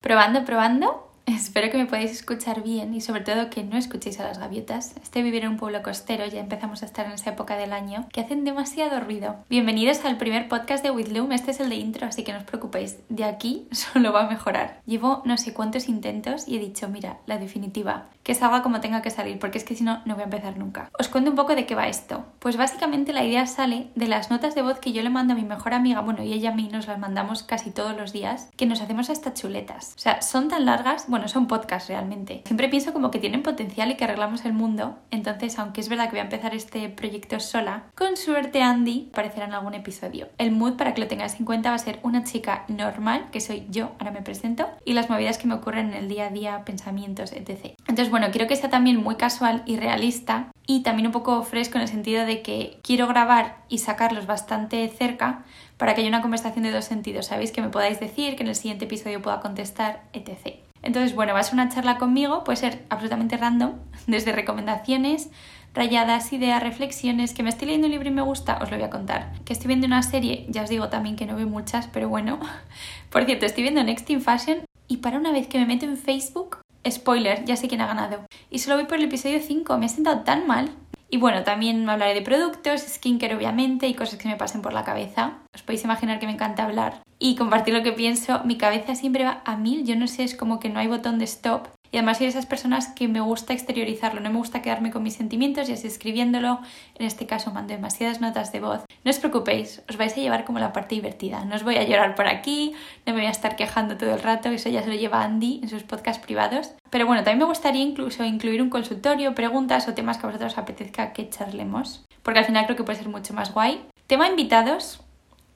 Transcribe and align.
Probando, 0.00 0.44
probando. 0.44 1.09
Espero 1.26 1.70
que 1.70 1.78
me 1.78 1.86
podáis 1.86 2.10
escuchar 2.10 2.62
bien 2.62 2.92
y 2.94 3.00
sobre 3.00 3.22
todo 3.22 3.50
que 3.50 3.62
no 3.62 3.76
escuchéis 3.76 4.18
a 4.20 4.24
las 4.24 4.38
gaviotas. 4.38 4.94
Estoy 5.02 5.22
viviendo 5.22 5.46
en 5.46 5.52
un 5.52 5.58
pueblo 5.58 5.82
costero, 5.82 6.26
ya 6.26 6.40
empezamos 6.40 6.82
a 6.82 6.86
estar 6.86 7.06
en 7.06 7.12
esa 7.12 7.30
época 7.30 7.56
del 7.56 7.72
año, 7.72 8.06
que 8.12 8.20
hacen 8.20 8.44
demasiado 8.44 9.00
ruido. 9.00 9.36
Bienvenidos 9.48 10.04
al 10.04 10.16
primer 10.16 10.48
podcast 10.48 10.82
de 10.82 10.90
With 10.90 11.08
Loom, 11.08 11.32
este 11.32 11.52
es 11.52 11.60
el 11.60 11.68
de 11.68 11.76
intro, 11.76 12.06
así 12.06 12.24
que 12.24 12.32
no 12.32 12.38
os 12.38 12.44
preocupéis, 12.44 12.98
de 13.08 13.24
aquí 13.24 13.68
solo 13.72 14.12
va 14.12 14.24
a 14.24 14.30
mejorar. 14.30 14.80
Llevo 14.86 15.22
no 15.24 15.36
sé 15.36 15.54
cuántos 15.54 15.88
intentos 15.88 16.48
y 16.48 16.56
he 16.56 16.58
dicho, 16.58 16.88
mira, 16.88 17.18
la 17.26 17.38
definitiva, 17.38 18.08
que 18.22 18.34
salga 18.34 18.62
como 18.62 18.80
tenga 18.80 19.02
que 19.02 19.10
salir, 19.10 19.38
porque 19.38 19.58
es 19.58 19.64
que 19.64 19.76
si 19.76 19.84
no, 19.84 20.02
no 20.04 20.14
voy 20.14 20.22
a 20.22 20.24
empezar 20.24 20.58
nunca. 20.58 20.90
Os 20.98 21.08
cuento 21.08 21.30
un 21.30 21.36
poco 21.36 21.54
de 21.54 21.66
qué 21.66 21.74
va 21.74 21.88
esto. 21.88 22.24
Pues 22.38 22.56
básicamente 22.56 23.12
la 23.12 23.24
idea 23.24 23.46
sale 23.46 23.88
de 23.94 24.08
las 24.08 24.30
notas 24.30 24.54
de 24.54 24.62
voz 24.62 24.78
que 24.78 24.92
yo 24.92 25.02
le 25.02 25.10
mando 25.10 25.32
a 25.32 25.36
mi 25.36 25.44
mejor 25.44 25.74
amiga, 25.74 26.00
bueno, 26.00 26.22
y 26.22 26.32
ella 26.32 26.50
a 26.50 26.54
mí 26.54 26.68
nos 26.70 26.86
las 26.86 26.98
mandamos 26.98 27.42
casi 27.42 27.70
todos 27.70 27.96
los 27.96 28.12
días, 28.12 28.50
que 28.56 28.66
nos 28.66 28.80
hacemos 28.80 29.10
hasta 29.10 29.34
chuletas. 29.34 29.94
O 29.96 30.00
sea, 30.00 30.22
son 30.22 30.48
tan 30.48 30.66
largas, 30.66 31.06
bueno, 31.08 31.19
son 31.28 31.46
podcasts 31.46 31.88
realmente. 31.88 32.42
Siempre 32.46 32.68
pienso 32.68 32.92
como 32.92 33.10
que 33.10 33.18
tienen 33.18 33.42
potencial 33.42 33.90
y 33.90 33.96
que 33.96 34.04
arreglamos 34.04 34.44
el 34.44 34.52
mundo, 34.52 34.98
entonces, 35.10 35.58
aunque 35.58 35.80
es 35.80 35.88
verdad 35.88 36.04
que 36.04 36.12
voy 36.12 36.20
a 36.20 36.24
empezar 36.24 36.54
este 36.54 36.88
proyecto 36.88 37.40
sola, 37.40 37.84
con 37.94 38.16
suerte 38.16 38.62
Andy 38.62 39.08
aparecerá 39.12 39.46
en 39.46 39.54
algún 39.54 39.74
episodio. 39.74 40.28
El 40.38 40.52
mood, 40.52 40.74
para 40.74 40.94
que 40.94 41.00
lo 41.00 41.08
tengáis 41.08 41.38
en 41.38 41.46
cuenta, 41.46 41.70
va 41.70 41.76
a 41.76 41.78
ser 41.78 42.00
una 42.02 42.24
chica 42.24 42.64
normal, 42.68 43.28
que 43.32 43.40
soy 43.40 43.66
yo, 43.70 43.92
ahora 43.98 44.10
me 44.10 44.22
presento, 44.22 44.68
y 44.84 44.92
las 44.92 45.10
movidas 45.10 45.38
que 45.38 45.46
me 45.46 45.54
ocurren 45.54 45.88
en 45.88 45.94
el 45.94 46.08
día 46.08 46.26
a 46.26 46.30
día, 46.30 46.64
pensamientos, 46.64 47.32
etc. 47.32 47.74
Entonces, 47.86 48.10
bueno, 48.10 48.28
quiero 48.30 48.46
que 48.46 48.56
sea 48.56 48.70
también 48.70 49.02
muy 49.02 49.16
casual 49.16 49.62
y 49.66 49.76
realista 49.76 50.50
y 50.66 50.82
también 50.82 51.06
un 51.06 51.12
poco 51.12 51.42
fresco 51.42 51.78
en 51.78 51.82
el 51.82 51.88
sentido 51.88 52.24
de 52.24 52.42
que 52.42 52.78
quiero 52.82 53.08
grabar 53.08 53.64
y 53.68 53.78
sacarlos 53.78 54.26
bastante 54.26 54.88
cerca 54.88 55.44
para 55.76 55.94
que 55.94 56.02
haya 56.02 56.08
una 56.08 56.22
conversación 56.22 56.62
de 56.62 56.70
dos 56.70 56.84
sentidos, 56.84 57.26
¿sabéis? 57.26 57.52
Que 57.52 57.62
me 57.62 57.70
podáis 57.70 57.98
decir, 57.98 58.36
que 58.36 58.42
en 58.42 58.50
el 58.50 58.54
siguiente 58.54 58.84
episodio 58.84 59.22
pueda 59.22 59.40
contestar, 59.40 60.02
etc. 60.12 60.60
Entonces, 60.82 61.14
bueno, 61.14 61.34
va 61.34 61.40
a 61.40 61.42
ser 61.42 61.54
una 61.54 61.68
charla 61.68 61.98
conmigo, 61.98 62.44
puede 62.44 62.56
ser 62.56 62.84
absolutamente 62.88 63.36
random, 63.36 63.74
desde 64.06 64.32
recomendaciones, 64.32 65.30
rayadas, 65.74 66.32
ideas, 66.32 66.62
reflexiones, 66.62 67.34
que 67.34 67.42
me 67.42 67.50
estoy 67.50 67.66
leyendo 67.66 67.86
un 67.86 67.92
libro 67.92 68.08
y 68.08 68.12
me 68.12 68.22
gusta, 68.22 68.58
os 68.60 68.70
lo 68.70 68.76
voy 68.76 68.86
a 68.86 68.90
contar. 68.90 69.32
Que 69.44 69.52
estoy 69.52 69.68
viendo 69.68 69.86
una 69.86 70.02
serie, 70.02 70.46
ya 70.48 70.62
os 70.62 70.70
digo 70.70 70.88
también 70.88 71.16
que 71.16 71.26
no 71.26 71.36
veo 71.36 71.46
muchas, 71.46 71.86
pero 71.86 72.08
bueno. 72.08 72.40
Por 73.10 73.24
cierto, 73.24 73.46
estoy 73.46 73.62
viendo 73.62 73.82
Next 73.82 74.08
in 74.10 74.20
Fashion 74.20 74.64
y 74.88 74.98
para 74.98 75.18
una 75.18 75.32
vez 75.32 75.46
que 75.46 75.58
me 75.58 75.66
meto 75.66 75.86
en 75.86 75.96
Facebook, 75.96 76.58
Spoiler, 76.88 77.44
ya 77.44 77.56
sé 77.56 77.68
quién 77.68 77.82
ha 77.82 77.86
ganado. 77.86 78.24
Y 78.50 78.58
solo 78.58 78.76
voy 78.76 78.86
por 78.86 78.96
el 78.96 79.04
episodio 79.04 79.38
5, 79.40 79.78
me 79.78 79.86
ha 79.86 79.88
sentado 79.88 80.20
tan 80.20 80.46
mal. 80.46 80.70
Y 81.10 81.18
bueno, 81.18 81.42
también 81.42 81.88
hablaré 81.88 82.14
de 82.14 82.22
productos, 82.22 82.80
skincare 82.80 83.34
obviamente 83.34 83.86
y 83.86 83.94
cosas 83.94 84.18
que 84.18 84.28
me 84.28 84.36
pasen 84.36 84.62
por 84.62 84.72
la 84.72 84.84
cabeza. 84.84 85.38
Os 85.54 85.62
podéis 85.62 85.84
imaginar 85.84 86.20
que 86.20 86.26
me 86.26 86.32
encanta 86.32 86.64
hablar 86.64 87.02
y 87.20 87.36
compartir 87.36 87.74
lo 87.74 87.84
que 87.84 87.92
pienso. 87.92 88.40
Mi 88.44 88.56
cabeza 88.56 88.96
siempre 88.96 89.24
va 89.24 89.42
a 89.44 89.56
mil, 89.56 89.84
yo 89.84 89.94
no 89.94 90.08
sé, 90.08 90.24
es 90.24 90.34
como 90.34 90.58
que 90.58 90.70
no 90.70 90.80
hay 90.80 90.88
botón 90.88 91.18
de 91.20 91.26
stop. 91.26 91.68
Y 91.92 91.96
además 91.96 92.18
soy 92.18 92.26
de 92.26 92.30
esas 92.30 92.46
personas 92.46 92.88
que 92.88 93.08
me 93.08 93.20
gusta 93.20 93.52
exteriorizarlo, 93.52 94.20
no 94.20 94.30
me 94.30 94.38
gusta 94.38 94.62
quedarme 94.62 94.90
con 94.90 95.02
mis 95.02 95.14
sentimientos 95.14 95.68
y 95.68 95.72
así 95.72 95.88
escribiéndolo. 95.88 96.60
En 96.94 97.06
este 97.06 97.26
caso 97.26 97.50
mando 97.50 97.74
demasiadas 97.74 98.20
notas 98.20 98.52
de 98.52 98.60
voz. 98.60 98.84
No 99.04 99.10
os 99.10 99.18
preocupéis, 99.18 99.82
os 99.88 99.96
vais 99.96 100.12
a 100.16 100.20
llevar 100.20 100.44
como 100.44 100.60
la 100.60 100.72
parte 100.72 100.94
divertida. 100.94 101.44
No 101.44 101.56
os 101.56 101.64
voy 101.64 101.76
a 101.76 101.84
llorar 101.84 102.14
por 102.14 102.26
aquí, 102.26 102.72
no 103.06 103.12
me 103.12 103.20
voy 103.20 103.26
a 103.26 103.32
estar 103.32 103.56
quejando 103.56 103.96
todo 103.96 104.14
el 104.14 104.22
rato, 104.22 104.48
eso 104.48 104.68
ya 104.68 104.82
se 104.82 104.88
lo 104.88 104.94
lleva 104.94 105.24
Andy 105.24 105.60
en 105.62 105.68
sus 105.68 105.82
podcasts 105.82 106.24
privados. 106.24 106.72
Pero 106.90 107.06
bueno, 107.06 107.22
también 107.22 107.40
me 107.40 107.44
gustaría 107.44 107.82
incluso 107.82 108.24
incluir 108.24 108.62
un 108.62 108.70
consultorio, 108.70 109.34
preguntas 109.34 109.88
o 109.88 109.94
temas 109.94 110.16
que 110.16 110.26
a 110.26 110.28
vosotros 110.28 110.52
os 110.52 110.58
apetezca 110.58 111.12
que 111.12 111.28
charlemos, 111.28 112.04
porque 112.22 112.38
al 112.38 112.46
final 112.46 112.64
creo 112.64 112.76
que 112.76 112.84
puede 112.84 112.98
ser 112.98 113.08
mucho 113.08 113.34
más 113.34 113.52
guay. 113.52 113.84
Tema 114.06 114.28
invitados, 114.28 115.00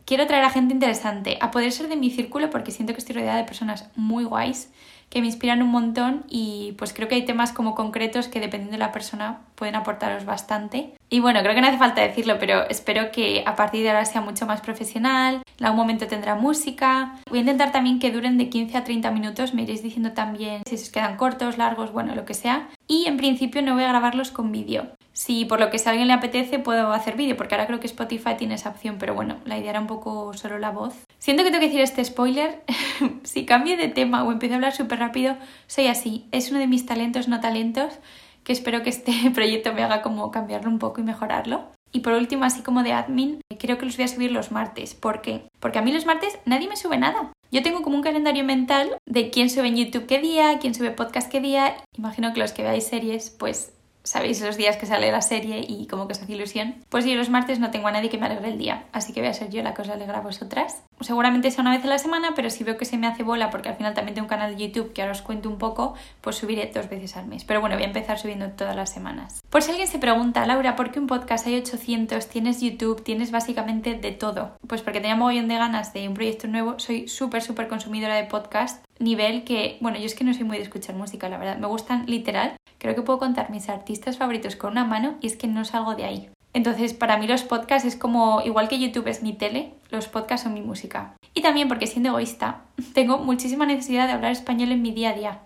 quiero 0.04 0.26
traer 0.26 0.44
a 0.44 0.50
gente 0.50 0.74
interesante, 0.74 1.38
a 1.40 1.50
poder 1.50 1.72
ser 1.72 1.88
de 1.88 1.96
mi 1.96 2.10
círculo 2.10 2.50
porque 2.50 2.70
siento 2.70 2.92
que 2.92 3.00
estoy 3.00 3.16
rodeada 3.16 3.38
de 3.38 3.44
personas 3.44 3.88
muy 3.96 4.24
guays 4.24 4.70
que 5.14 5.20
me 5.20 5.26
inspiran 5.28 5.62
un 5.62 5.68
montón 5.68 6.24
y 6.28 6.74
pues 6.76 6.92
creo 6.92 7.06
que 7.06 7.14
hay 7.14 7.24
temas 7.24 7.52
como 7.52 7.76
concretos 7.76 8.26
que 8.26 8.40
dependiendo 8.40 8.72
de 8.72 8.78
la 8.78 8.90
persona 8.90 9.42
pueden 9.54 9.76
aportaros 9.76 10.24
bastante. 10.24 10.92
Y 11.08 11.20
bueno, 11.20 11.40
creo 11.40 11.54
que 11.54 11.60
no 11.60 11.68
hace 11.68 11.78
falta 11.78 12.02
decirlo, 12.02 12.38
pero 12.40 12.68
espero 12.68 13.12
que 13.12 13.44
a 13.46 13.54
partir 13.54 13.82
de 13.82 13.90
ahora 13.90 14.04
sea 14.06 14.20
mucho 14.20 14.44
más 14.44 14.60
profesional. 14.60 15.42
En 15.58 15.66
algún 15.66 15.78
momento 15.78 16.08
tendrá 16.08 16.34
música. 16.34 17.14
Voy 17.28 17.38
a 17.38 17.42
intentar 17.42 17.70
también 17.70 18.00
que 18.00 18.10
duren 18.10 18.38
de 18.38 18.48
15 18.48 18.76
a 18.76 18.82
30 18.82 19.10
minutos. 19.12 19.54
Me 19.54 19.62
iréis 19.62 19.84
diciendo 19.84 20.12
también 20.12 20.62
si 20.68 20.76
se 20.76 20.84
os 20.84 20.90
quedan 20.90 21.16
cortos, 21.16 21.58
largos, 21.58 21.92
bueno, 21.92 22.16
lo 22.16 22.24
que 22.24 22.34
sea. 22.34 22.68
Y 22.88 23.06
en 23.06 23.16
principio 23.16 23.62
no 23.62 23.74
voy 23.74 23.84
a 23.84 23.90
grabarlos 23.90 24.32
con 24.32 24.50
vídeo. 24.50 24.88
Si 25.14 25.44
por 25.44 25.60
lo 25.60 25.70
que 25.70 25.78
sea 25.78 25.90
a 25.90 25.92
alguien 25.92 26.08
le 26.08 26.14
apetece, 26.14 26.58
puedo 26.58 26.92
hacer 26.92 27.16
vídeo, 27.16 27.36
porque 27.36 27.54
ahora 27.54 27.68
creo 27.68 27.78
que 27.78 27.86
Spotify 27.86 28.34
tiene 28.36 28.54
esa 28.54 28.70
opción, 28.70 28.96
pero 28.98 29.14
bueno, 29.14 29.36
la 29.44 29.56
idea 29.56 29.70
era 29.70 29.80
un 29.80 29.86
poco 29.86 30.34
solo 30.34 30.58
la 30.58 30.70
voz. 30.70 30.94
Siento 31.18 31.44
que 31.44 31.50
tengo 31.50 31.60
que 31.60 31.68
decir 31.68 31.80
este 31.80 32.04
spoiler. 32.04 32.64
si 33.22 33.46
cambio 33.46 33.76
de 33.76 33.88
tema 33.88 34.24
o 34.24 34.32
empiezo 34.32 34.54
a 34.54 34.56
hablar 34.56 34.74
súper 34.74 34.98
rápido, 34.98 35.36
soy 35.68 35.86
así. 35.86 36.26
Es 36.32 36.50
uno 36.50 36.58
de 36.58 36.66
mis 36.66 36.84
talentos 36.84 37.28
no 37.28 37.40
talentos 37.40 38.00
que 38.42 38.52
espero 38.52 38.82
que 38.82 38.90
este 38.90 39.12
proyecto 39.34 39.72
me 39.72 39.84
haga 39.84 40.02
como 40.02 40.30
cambiarlo 40.32 40.68
un 40.68 40.80
poco 40.80 41.00
y 41.00 41.04
mejorarlo. 41.04 41.68
Y 41.92 42.00
por 42.00 42.14
último, 42.14 42.44
así 42.44 42.62
como 42.62 42.82
de 42.82 42.92
admin, 42.92 43.40
creo 43.56 43.78
que 43.78 43.86
los 43.86 43.96
voy 43.96 44.06
a 44.06 44.08
subir 44.08 44.32
los 44.32 44.50
martes. 44.50 44.96
¿Por 44.96 45.22
qué? 45.22 45.48
Porque 45.60 45.78
a 45.78 45.82
mí 45.82 45.92
los 45.92 46.06
martes 46.06 46.36
nadie 46.44 46.68
me 46.68 46.76
sube 46.76 46.98
nada. 46.98 47.32
Yo 47.52 47.62
tengo 47.62 47.82
como 47.82 47.94
un 47.94 48.02
calendario 48.02 48.42
mental 48.42 48.96
de 49.06 49.30
quién 49.30 49.48
sube 49.48 49.68
en 49.68 49.76
YouTube 49.76 50.06
qué 50.06 50.18
día, 50.18 50.58
quién 50.58 50.74
sube 50.74 50.90
podcast 50.90 51.30
qué 51.30 51.40
día. 51.40 51.76
Imagino 51.96 52.34
que 52.34 52.40
los 52.40 52.50
que 52.50 52.64
veáis 52.64 52.88
series, 52.88 53.30
pues 53.30 53.72
sabéis 54.04 54.40
los 54.42 54.56
días 54.56 54.76
que 54.76 54.86
sale 54.86 55.10
la 55.10 55.22
serie 55.22 55.64
y 55.66 55.86
como 55.86 56.06
que 56.06 56.12
os 56.12 56.22
hace 56.22 56.32
ilusión. 56.32 56.76
Pues 56.88 57.04
yo 57.04 57.14
los 57.14 57.30
martes 57.30 57.58
no 57.58 57.70
tengo 57.70 57.88
a 57.88 57.92
nadie 57.92 58.10
que 58.10 58.18
me 58.18 58.26
alegre 58.26 58.48
el 58.48 58.58
día, 58.58 58.84
así 58.92 59.12
que 59.12 59.20
voy 59.20 59.30
a 59.30 59.34
ser 59.34 59.50
yo 59.50 59.62
la 59.62 59.74
que 59.74 59.82
os 59.82 59.88
alegra 59.88 60.18
a 60.18 60.22
vosotras. 60.22 60.82
Seguramente 61.00 61.50
sea 61.50 61.62
una 61.62 61.74
vez 61.74 61.84
a 61.84 61.88
la 61.88 61.98
semana, 61.98 62.32
pero 62.36 62.50
si 62.50 62.62
veo 62.64 62.76
que 62.76 62.84
se 62.84 62.98
me 62.98 63.06
hace 63.06 63.22
bola, 63.22 63.50
porque 63.50 63.68
al 63.70 63.76
final 63.76 63.94
también 63.94 64.14
tengo 64.14 64.26
un 64.26 64.30
canal 64.30 64.56
de 64.56 64.68
YouTube 64.68 64.92
que 64.92 65.02
ahora 65.02 65.12
os 65.12 65.22
cuento 65.22 65.48
un 65.48 65.58
poco, 65.58 65.94
pues 66.20 66.36
subiré 66.36 66.70
dos 66.72 66.88
veces 66.88 67.16
al 67.16 67.26
mes. 67.26 67.44
Pero 67.44 67.60
bueno, 67.60 67.76
voy 67.76 67.84
a 67.84 67.88
empezar 67.88 68.18
subiendo 68.18 68.50
todas 68.50 68.76
las 68.76 68.92
semanas. 68.92 69.42
Por 69.50 69.62
si 69.62 69.70
alguien 69.70 69.88
se 69.88 69.98
pregunta, 69.98 70.46
Laura, 70.46 70.76
¿por 70.76 70.92
qué 70.92 71.00
un 71.00 71.06
podcast 71.06 71.46
hay 71.46 71.56
800? 71.56 72.28
Tienes 72.28 72.60
YouTube, 72.60 73.02
tienes 73.02 73.30
básicamente 73.30 73.94
de 73.94 74.12
todo. 74.12 74.52
Pues 74.66 74.82
porque 74.82 75.00
tenía 75.00 75.16
mogollón 75.16 75.48
de 75.48 75.56
ganas 75.56 75.92
de 75.92 76.08
un 76.08 76.14
proyecto 76.14 76.46
nuevo, 76.46 76.78
soy 76.78 77.08
súper, 77.08 77.42
súper 77.42 77.68
consumidora 77.68 78.14
de 78.16 78.24
podcast 78.24 78.84
nivel 78.98 79.44
que, 79.44 79.78
bueno, 79.80 79.98
yo 79.98 80.06
es 80.06 80.14
que 80.14 80.24
no 80.24 80.32
soy 80.34 80.44
muy 80.44 80.56
de 80.56 80.62
escuchar 80.62 80.94
música, 80.94 81.28
la 81.28 81.38
verdad, 81.38 81.58
me 81.58 81.66
gustan 81.66 82.06
literal. 82.06 82.56
Creo 82.84 82.94
que 82.94 83.00
puedo 83.00 83.18
contar 83.18 83.48
mis 83.48 83.70
artistas 83.70 84.18
favoritos 84.18 84.56
con 84.56 84.72
una 84.72 84.84
mano 84.84 85.14
y 85.22 85.26
es 85.26 85.36
que 85.36 85.46
no 85.46 85.64
salgo 85.64 85.94
de 85.94 86.04
ahí. 86.04 86.28
Entonces, 86.52 86.92
para 86.92 87.16
mí 87.16 87.26
los 87.26 87.42
podcasts 87.42 87.88
es 87.88 87.96
como, 87.96 88.42
igual 88.42 88.68
que 88.68 88.78
YouTube 88.78 89.08
es 89.08 89.22
mi 89.22 89.32
tele, 89.32 89.72
los 89.88 90.06
podcasts 90.06 90.44
son 90.44 90.52
mi 90.52 90.60
música. 90.60 91.14
Y 91.32 91.40
también 91.40 91.66
porque 91.66 91.86
siendo 91.86 92.10
egoísta, 92.10 92.60
tengo 92.92 93.16
muchísima 93.16 93.64
necesidad 93.64 94.06
de 94.06 94.12
hablar 94.12 94.32
español 94.32 94.70
en 94.70 94.82
mi 94.82 94.90
día 94.90 95.12
a 95.12 95.14
día. 95.14 95.38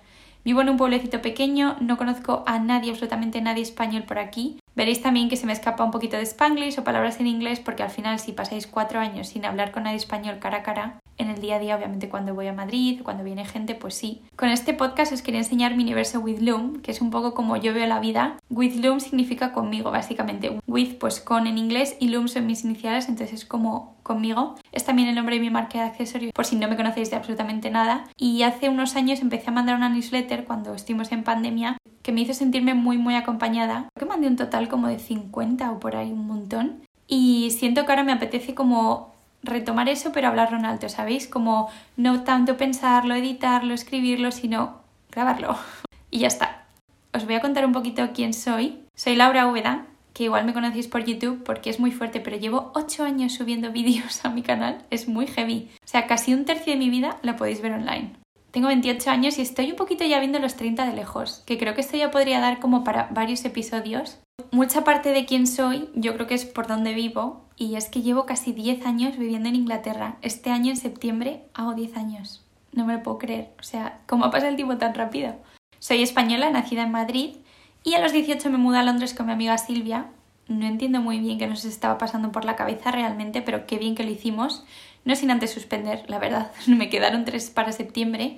Vivo 0.44 0.62
en 0.62 0.68
un 0.68 0.78
pueblecito 0.78 1.22
pequeño, 1.22 1.76
no 1.80 1.96
conozco 1.96 2.42
a 2.44 2.58
nadie, 2.58 2.90
absolutamente 2.90 3.40
nadie 3.40 3.62
español 3.62 4.02
por 4.02 4.18
aquí. 4.18 4.58
Veréis 4.78 5.02
también 5.02 5.28
que 5.28 5.34
se 5.34 5.44
me 5.44 5.52
escapa 5.52 5.82
un 5.82 5.90
poquito 5.90 6.16
de 6.16 6.22
spanglish 6.22 6.78
o 6.78 6.84
palabras 6.84 7.18
en 7.18 7.26
inglés 7.26 7.58
porque 7.58 7.82
al 7.82 7.90
final 7.90 8.20
si 8.20 8.30
pasáis 8.30 8.68
cuatro 8.68 9.00
años 9.00 9.26
sin 9.26 9.44
hablar 9.44 9.72
con 9.72 9.82
nadie 9.82 9.96
español 9.96 10.38
cara 10.38 10.58
a 10.58 10.62
cara, 10.62 11.00
en 11.16 11.30
el 11.30 11.40
día 11.40 11.56
a 11.56 11.58
día, 11.58 11.74
obviamente 11.74 12.08
cuando 12.08 12.32
voy 12.32 12.46
a 12.46 12.52
Madrid, 12.52 13.00
cuando 13.02 13.24
viene 13.24 13.44
gente, 13.44 13.74
pues 13.74 13.94
sí. 13.94 14.22
Con 14.36 14.50
este 14.50 14.74
podcast 14.74 15.12
os 15.12 15.22
quería 15.22 15.40
enseñar 15.40 15.74
mi 15.74 15.82
universo 15.82 16.20
with 16.20 16.38
Loom, 16.38 16.80
que 16.80 16.92
es 16.92 17.00
un 17.00 17.10
poco 17.10 17.34
como 17.34 17.56
yo 17.56 17.74
veo 17.74 17.88
la 17.88 17.98
vida. 17.98 18.36
With 18.50 18.76
Loom 18.76 19.00
significa 19.00 19.52
conmigo, 19.52 19.90
básicamente. 19.90 20.60
With, 20.68 20.98
pues 21.00 21.20
con 21.20 21.48
en 21.48 21.58
inglés, 21.58 21.96
y 21.98 22.10
Loom 22.10 22.28
son 22.28 22.46
mis 22.46 22.62
iniciales, 22.62 23.08
entonces 23.08 23.40
es 23.40 23.44
como 23.44 23.96
conmigo. 24.04 24.54
Es 24.70 24.84
también 24.84 25.08
el 25.08 25.16
nombre 25.16 25.34
de 25.34 25.40
mi 25.40 25.50
marca 25.50 25.78
de 25.78 25.88
accesorios, 25.88 26.32
por 26.32 26.44
si 26.44 26.54
no 26.54 26.68
me 26.68 26.76
conocéis 26.76 27.10
de 27.10 27.16
absolutamente 27.16 27.68
nada. 27.70 28.04
Y 28.16 28.44
hace 28.44 28.68
unos 28.68 28.94
años 28.94 29.22
empecé 29.22 29.50
a 29.50 29.52
mandar 29.52 29.74
una 29.74 29.88
newsletter 29.88 30.44
cuando 30.44 30.72
estuvimos 30.72 31.10
en 31.10 31.24
pandemia 31.24 31.78
que 32.08 32.12
me 32.12 32.22
hizo 32.22 32.32
sentirme 32.32 32.72
muy 32.72 32.96
muy 32.96 33.16
acompañada. 33.16 33.90
Creo 33.94 34.08
que 34.08 34.10
mandé 34.10 34.28
un 34.28 34.36
total 34.36 34.70
como 34.70 34.88
de 34.88 34.98
50 34.98 35.72
o 35.72 35.78
por 35.78 35.94
ahí 35.94 36.10
un 36.10 36.26
montón. 36.26 36.80
Y 37.06 37.50
siento 37.50 37.84
que 37.84 37.92
ahora 37.92 38.02
me 38.02 38.12
apetece 38.12 38.54
como 38.54 39.12
retomar 39.42 39.90
eso, 39.90 40.10
pero 40.10 40.28
hablarlo 40.28 40.56
en 40.56 40.64
alto, 40.64 40.88
¿sabéis? 40.88 41.28
Como 41.28 41.68
no 41.98 42.22
tanto 42.22 42.56
pensarlo, 42.56 43.14
editarlo, 43.14 43.74
escribirlo, 43.74 44.32
sino 44.32 44.80
grabarlo. 45.10 45.58
y 46.10 46.20
ya 46.20 46.28
está. 46.28 46.64
Os 47.12 47.26
voy 47.26 47.34
a 47.34 47.42
contar 47.42 47.66
un 47.66 47.72
poquito 47.72 48.08
quién 48.14 48.32
soy. 48.32 48.78
Soy 48.94 49.14
Laura 49.14 49.46
Úbeda, 49.46 49.84
que 50.14 50.24
igual 50.24 50.46
me 50.46 50.54
conocéis 50.54 50.88
por 50.88 51.04
YouTube 51.04 51.44
porque 51.44 51.68
es 51.68 51.78
muy 51.78 51.90
fuerte, 51.90 52.20
pero 52.20 52.38
llevo 52.38 52.72
8 52.74 53.04
años 53.04 53.34
subiendo 53.34 53.70
vídeos 53.78 54.24
a 54.24 54.30
mi 54.30 54.40
canal. 54.40 54.86
Es 54.88 55.08
muy 55.08 55.26
heavy. 55.26 55.68
O 55.84 55.86
sea, 55.86 56.06
casi 56.06 56.32
un 56.32 56.46
tercio 56.46 56.72
de 56.72 56.78
mi 56.78 56.88
vida 56.88 57.18
la 57.20 57.36
podéis 57.36 57.60
ver 57.60 57.72
online. 57.72 58.12
Tengo 58.50 58.68
28 58.68 59.10
años 59.10 59.38
y 59.38 59.42
estoy 59.42 59.70
un 59.70 59.76
poquito 59.76 60.04
ya 60.04 60.20
viendo 60.20 60.38
los 60.38 60.54
30 60.54 60.86
de 60.86 60.94
lejos, 60.94 61.42
que 61.46 61.58
creo 61.58 61.74
que 61.74 61.82
esto 61.82 61.96
ya 61.96 62.10
podría 62.10 62.40
dar 62.40 62.60
como 62.60 62.82
para 62.82 63.08
varios 63.10 63.44
episodios. 63.44 64.18
Mucha 64.50 64.84
parte 64.84 65.10
de 65.10 65.26
quién 65.26 65.46
soy 65.46 65.90
yo 65.94 66.14
creo 66.14 66.26
que 66.26 66.34
es 66.34 66.46
por 66.46 66.66
donde 66.66 66.94
vivo 66.94 67.44
y 67.56 67.74
es 67.76 67.90
que 67.90 68.00
llevo 68.00 68.24
casi 68.24 68.52
10 68.52 68.86
años 68.86 69.18
viviendo 69.18 69.50
en 69.50 69.56
Inglaterra. 69.56 70.16
Este 70.22 70.50
año 70.50 70.70
en 70.70 70.78
septiembre 70.78 71.42
hago 71.52 71.74
10 71.74 71.96
años. 71.96 72.44
No 72.72 72.86
me 72.86 72.94
lo 72.94 73.02
puedo 73.02 73.18
creer. 73.18 73.50
O 73.58 73.62
sea, 73.62 74.00
¿cómo 74.06 74.24
ha 74.24 74.30
pasado 74.30 74.50
el 74.50 74.56
tiempo 74.56 74.78
tan 74.78 74.94
rápido? 74.94 75.34
Soy 75.78 76.02
española, 76.02 76.50
nacida 76.50 76.84
en 76.84 76.92
Madrid 76.92 77.36
y 77.84 77.94
a 77.94 78.00
los 78.00 78.12
18 78.12 78.48
me 78.50 78.58
mudé 78.58 78.78
a 78.78 78.82
Londres 78.82 79.12
con 79.12 79.26
mi 79.26 79.32
amiga 79.32 79.58
Silvia. 79.58 80.06
No 80.46 80.66
entiendo 80.66 81.00
muy 81.02 81.20
bien 81.20 81.38
qué 81.38 81.46
nos 81.46 81.66
estaba 81.66 81.98
pasando 81.98 82.32
por 82.32 82.46
la 82.46 82.56
cabeza 82.56 82.90
realmente, 82.90 83.42
pero 83.42 83.66
qué 83.66 83.76
bien 83.76 83.94
que 83.94 84.04
lo 84.04 84.10
hicimos. 84.10 84.64
No 85.08 85.16
sin 85.16 85.30
antes 85.30 85.50
suspender, 85.50 86.04
la 86.08 86.18
verdad. 86.18 86.52
Me 86.66 86.90
quedaron 86.90 87.24
tres 87.24 87.48
para 87.48 87.72
septiembre 87.72 88.36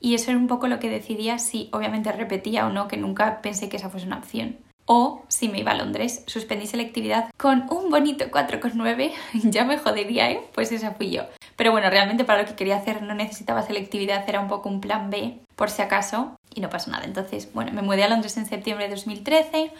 y 0.00 0.14
eso 0.14 0.30
era 0.30 0.38
un 0.38 0.48
poco 0.48 0.68
lo 0.68 0.78
que 0.78 0.90
decidía 0.90 1.38
si 1.38 1.70
obviamente 1.72 2.12
repetía 2.12 2.66
o 2.66 2.70
no, 2.70 2.88
que 2.88 2.98
nunca 2.98 3.40
pensé 3.40 3.70
que 3.70 3.78
esa 3.78 3.88
fuese 3.88 4.06
una 4.06 4.18
opción. 4.18 4.58
O 4.84 5.24
si 5.28 5.48
me 5.48 5.60
iba 5.60 5.70
a 5.70 5.76
Londres, 5.76 6.22
suspendí 6.26 6.66
selectividad 6.66 7.30
con 7.38 7.66
un 7.70 7.88
bonito 7.88 8.26
4,9, 8.26 9.12
ya 9.44 9.64
me 9.64 9.78
jodería, 9.78 10.30
¿eh? 10.30 10.42
Pues 10.52 10.72
esa 10.72 10.90
fui 10.90 11.10
yo. 11.10 11.22
Pero 11.56 11.72
bueno, 11.72 11.88
realmente 11.88 12.24
para 12.24 12.42
lo 12.42 12.48
que 12.48 12.54
quería 12.54 12.76
hacer 12.76 13.00
no 13.00 13.14
necesitaba 13.14 13.62
selectividad, 13.62 14.28
era 14.28 14.40
un 14.40 14.48
poco 14.48 14.68
un 14.68 14.82
plan 14.82 15.08
B, 15.08 15.38
por 15.56 15.70
si 15.70 15.80
acaso, 15.80 16.36
y 16.54 16.60
no 16.60 16.68
pasó 16.68 16.90
nada. 16.90 17.04
Entonces, 17.06 17.50
bueno, 17.54 17.72
me 17.72 17.80
mudé 17.80 18.04
a 18.04 18.08
Londres 18.08 18.36
en 18.36 18.44
septiembre 18.44 18.88
de 18.88 18.94
2013. 18.96 19.72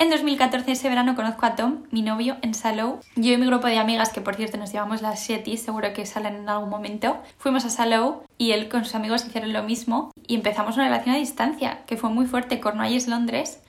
En 0.00 0.08
2014, 0.08 0.72
ese 0.72 0.88
verano, 0.88 1.14
conozco 1.14 1.44
a 1.44 1.56
Tom, 1.56 1.82
mi 1.90 2.00
novio, 2.00 2.38
en 2.40 2.54
Salou. 2.54 3.00
Yo 3.16 3.34
y 3.34 3.36
mi 3.36 3.44
grupo 3.44 3.66
de 3.66 3.76
amigas, 3.76 4.08
que 4.08 4.22
por 4.22 4.34
cierto 4.34 4.56
nos 4.56 4.72
llevamos 4.72 5.02
las 5.02 5.28
Shetis, 5.28 5.60
seguro 5.60 5.92
que 5.92 6.06
salen 6.06 6.36
en 6.36 6.48
algún 6.48 6.70
momento, 6.70 7.18
fuimos 7.36 7.66
a 7.66 7.68
Salou 7.68 8.22
y 8.38 8.52
él 8.52 8.70
con 8.70 8.86
sus 8.86 8.94
amigos 8.94 9.26
hicieron 9.26 9.52
lo 9.52 9.62
mismo 9.62 10.10
y 10.26 10.36
empezamos 10.36 10.76
una 10.76 10.86
relación 10.86 11.16
a 11.16 11.18
distancia, 11.18 11.80
que 11.84 11.98
fue 11.98 12.08
muy 12.08 12.24
fuerte. 12.24 12.60
Cornwallis, 12.60 13.08
Londres. 13.08 13.60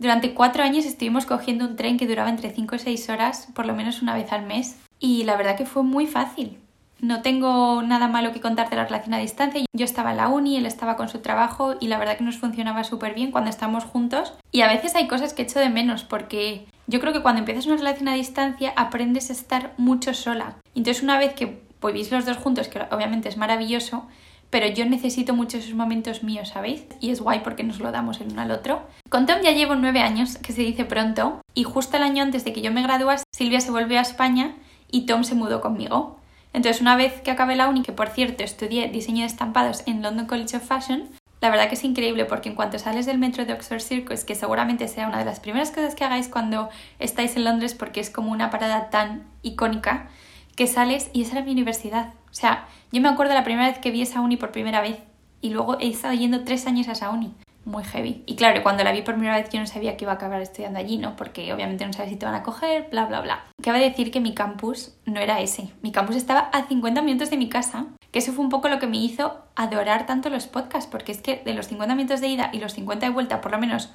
Durante 0.00 0.34
cuatro 0.34 0.64
años 0.64 0.86
estuvimos 0.86 1.24
cogiendo 1.24 1.64
un 1.64 1.76
tren 1.76 1.98
que 1.98 2.08
duraba 2.08 2.30
entre 2.30 2.50
5 2.50 2.74
y 2.74 2.78
6 2.80 3.08
horas, 3.10 3.46
por 3.54 3.66
lo 3.66 3.76
menos 3.76 4.02
una 4.02 4.16
vez 4.16 4.32
al 4.32 4.44
mes, 4.44 4.80
y 4.98 5.22
la 5.22 5.36
verdad 5.36 5.56
que 5.56 5.66
fue 5.66 5.84
muy 5.84 6.08
fácil. 6.08 6.58
No 7.04 7.20
tengo 7.20 7.82
nada 7.82 8.08
malo 8.08 8.32
que 8.32 8.40
contarte 8.40 8.70
de 8.70 8.76
la 8.80 8.86
relación 8.86 9.12
a 9.12 9.18
distancia. 9.18 9.62
Yo 9.74 9.84
estaba 9.84 10.12
en 10.12 10.16
la 10.16 10.28
uni, 10.28 10.56
él 10.56 10.64
estaba 10.64 10.96
con 10.96 11.10
su 11.10 11.18
trabajo 11.18 11.74
y 11.78 11.88
la 11.88 11.98
verdad 11.98 12.16
que 12.16 12.24
nos 12.24 12.38
funcionaba 12.38 12.82
súper 12.82 13.12
bien 13.12 13.30
cuando 13.30 13.50
estábamos 13.50 13.84
juntos. 13.84 14.32
Y 14.52 14.62
a 14.62 14.68
veces 14.68 14.94
hay 14.94 15.06
cosas 15.06 15.34
que 15.34 15.42
echo 15.42 15.60
de 15.60 15.68
menos 15.68 16.02
porque 16.02 16.66
yo 16.86 17.00
creo 17.00 17.12
que 17.12 17.20
cuando 17.20 17.40
empiezas 17.40 17.66
una 17.66 17.76
relación 17.76 18.08
a 18.08 18.14
distancia 18.14 18.72
aprendes 18.74 19.28
a 19.28 19.34
estar 19.34 19.74
mucho 19.76 20.14
sola. 20.14 20.56
Entonces 20.74 21.02
una 21.02 21.18
vez 21.18 21.34
que 21.34 21.60
vivís 21.82 22.10
los 22.10 22.24
dos 22.24 22.38
juntos, 22.38 22.68
que 22.68 22.80
obviamente 22.90 23.28
es 23.28 23.36
maravilloso, 23.36 24.06
pero 24.48 24.66
yo 24.66 24.86
necesito 24.86 25.34
mucho 25.34 25.58
esos 25.58 25.74
momentos 25.74 26.22
míos, 26.22 26.48
¿sabéis? 26.48 26.86
Y 27.00 27.10
es 27.10 27.20
guay 27.20 27.40
porque 27.40 27.64
nos 27.64 27.80
lo 27.80 27.92
damos 27.92 28.22
el 28.22 28.28
uno 28.32 28.40
al 28.40 28.50
otro. 28.50 28.80
Con 29.10 29.26
Tom 29.26 29.42
ya 29.42 29.50
llevo 29.50 29.74
nueve 29.74 30.00
años, 30.00 30.38
que 30.38 30.54
se 30.54 30.62
dice 30.62 30.86
pronto, 30.86 31.42
y 31.52 31.64
justo 31.64 31.98
el 31.98 32.02
año 32.02 32.22
antes 32.22 32.46
de 32.46 32.54
que 32.54 32.62
yo 32.62 32.72
me 32.72 32.82
graduase, 32.82 33.24
Silvia 33.30 33.60
se 33.60 33.72
volvió 33.72 33.98
a 33.98 34.02
España 34.02 34.54
y 34.90 35.04
Tom 35.04 35.24
se 35.24 35.34
mudó 35.34 35.60
conmigo. 35.60 36.23
Entonces, 36.54 36.80
una 36.80 36.96
vez 36.96 37.20
que 37.20 37.32
acabé 37.32 37.56
la 37.56 37.68
uni, 37.68 37.82
que 37.82 37.92
por 37.92 38.08
cierto 38.08 38.44
estudié 38.44 38.88
diseño 38.88 39.20
de 39.20 39.26
estampados 39.26 39.82
en 39.86 40.02
London 40.02 40.26
College 40.26 40.56
of 40.56 40.62
Fashion, 40.62 41.10
la 41.40 41.50
verdad 41.50 41.68
que 41.68 41.74
es 41.74 41.84
increíble 41.84 42.24
porque 42.24 42.48
en 42.48 42.54
cuanto 42.54 42.78
sales 42.78 43.04
del 43.04 43.18
metro 43.18 43.44
de 43.44 43.52
Oxford 43.52 43.80
Circus, 43.80 44.24
que 44.24 44.36
seguramente 44.36 44.88
sea 44.88 45.08
una 45.08 45.18
de 45.18 45.24
las 45.26 45.40
primeras 45.40 45.72
cosas 45.72 45.94
que 45.94 46.04
hagáis 46.04 46.28
cuando 46.28 46.70
estáis 47.00 47.36
en 47.36 47.44
Londres 47.44 47.74
porque 47.74 48.00
es 48.00 48.08
como 48.08 48.30
una 48.30 48.48
parada 48.50 48.88
tan 48.88 49.24
icónica, 49.42 50.08
que 50.54 50.68
sales 50.68 51.10
y 51.12 51.22
esa 51.22 51.38
era 51.38 51.44
mi 51.44 51.52
universidad. 51.52 52.14
O 52.30 52.34
sea, 52.34 52.66
yo 52.92 53.02
me 53.02 53.08
acuerdo 53.08 53.34
la 53.34 53.44
primera 53.44 53.68
vez 53.68 53.78
que 53.78 53.90
vi 53.90 54.00
esa 54.00 54.20
uni 54.20 54.36
por 54.36 54.52
primera 54.52 54.80
vez 54.80 54.98
y 55.40 55.50
luego 55.50 55.78
he 55.80 55.88
estado 55.88 56.14
yendo 56.14 56.44
tres 56.44 56.66
años 56.68 56.88
a 56.88 56.92
esa 56.92 57.10
uni 57.10 57.34
muy 57.64 57.82
heavy. 57.84 58.22
Y 58.26 58.36
claro, 58.36 58.62
cuando 58.62 58.84
la 58.84 58.92
vi 58.92 59.02
por 59.02 59.14
primera 59.14 59.36
vez 59.36 59.48
yo 59.50 59.58
no 59.58 59.66
sabía 59.66 59.96
que 59.96 60.04
iba 60.04 60.12
a 60.12 60.16
acabar 60.16 60.40
estudiando 60.40 60.78
allí, 60.78 60.98
¿no? 60.98 61.16
Porque 61.16 61.52
obviamente 61.52 61.84
no 61.86 61.92
sabes 61.92 62.10
si 62.10 62.16
te 62.16 62.26
van 62.26 62.34
a 62.34 62.42
coger, 62.42 62.88
bla, 62.90 63.06
bla, 63.06 63.20
bla. 63.20 63.44
Cabe 63.64 63.80
decir 63.80 64.10
que 64.10 64.20
mi 64.20 64.34
campus 64.34 64.92
no 65.06 65.20
era 65.20 65.40
ese. 65.40 65.70
Mi 65.80 65.90
campus 65.90 66.16
estaba 66.16 66.50
a 66.52 66.66
50 66.66 67.00
minutos 67.00 67.30
de 67.30 67.38
mi 67.38 67.48
casa, 67.48 67.86
que 68.12 68.18
eso 68.18 68.30
fue 68.34 68.44
un 68.44 68.50
poco 68.50 68.68
lo 68.68 68.78
que 68.78 68.86
me 68.86 68.98
hizo 68.98 69.38
adorar 69.56 70.04
tanto 70.04 70.28
los 70.28 70.46
podcasts, 70.46 70.86
porque 70.86 71.12
es 71.12 71.22
que 71.22 71.40
de 71.46 71.54
los 71.54 71.68
50 71.68 71.94
minutos 71.94 72.20
de 72.20 72.28
ida 72.28 72.50
y 72.52 72.58
los 72.58 72.74
50 72.74 73.06
de 73.06 73.12
vuelta, 73.12 73.40
por 73.40 73.52
lo 73.52 73.58
menos 73.58 73.88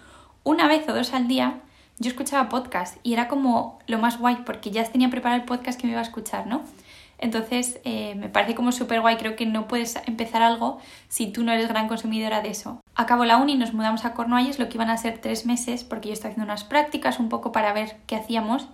una 0.43 0.67
vez 0.67 0.89
o 0.89 0.93
dos 0.95 1.13
al 1.13 1.27
día, 1.27 1.59
yo 1.99 2.09
escuchaba 2.09 2.49
podcast 2.49 2.97
y 3.03 3.13
era 3.13 3.27
como 3.27 3.77
lo 3.85 3.99
más 3.99 4.17
guay, 4.17 4.37
porque 4.43 4.71
ya 4.71 4.83
tenía 4.85 5.11
preparado 5.11 5.39
el 5.39 5.45
podcast 5.45 5.79
que 5.79 5.85
me 5.85 5.91
iba 5.91 6.01
a 6.01 6.03
escuchar, 6.03 6.47
¿no? 6.47 6.63
Entonces, 7.19 7.79
eh, 7.83 8.15
me 8.15 8.29
parece 8.29 8.55
como 8.55 8.71
súper 8.71 9.01
guay. 9.01 9.17
Creo 9.17 9.35
que 9.35 9.45
no 9.45 9.67
puedes 9.67 9.97
empezar 10.07 10.41
algo 10.41 10.79
si 11.09 11.31
tú 11.31 11.43
no 11.43 11.51
eres 11.51 11.67
gran 11.67 11.87
consumidora 11.87 12.41
de 12.41 12.49
eso. 12.49 12.81
Acabo 12.95 13.25
la 13.25 13.37
uni, 13.37 13.55
nos 13.55 13.73
mudamos 13.73 14.05
a 14.05 14.13
Cornualles, 14.13 14.57
lo 14.57 14.69
que 14.69 14.77
iban 14.77 14.89
a 14.89 14.97
ser 14.97 15.19
tres 15.19 15.45
meses, 15.45 15.83
porque 15.83 16.07
yo 16.07 16.13
estaba 16.13 16.31
haciendo 16.31 16.51
unas 16.51 16.63
prácticas 16.63 17.19
un 17.19 17.29
poco 17.29 17.51
para 17.51 17.73
ver 17.73 17.97
qué 18.07 18.15
hacíamos. 18.15 18.67